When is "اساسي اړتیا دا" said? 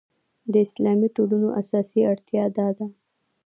1.61-2.67